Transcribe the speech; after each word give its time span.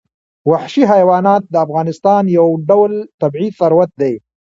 وحشي 0.49 0.83
حیوانات 0.93 1.43
د 1.49 1.55
افغانستان 1.65 2.23
یو 2.37 2.47
ډول 2.69 2.91
طبعي 3.21 3.47
ثروت 3.59 3.91
دی. 4.01 4.13